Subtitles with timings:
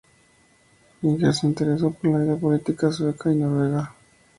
[1.03, 3.93] Inger se interesó por la vida política sueca y noruega.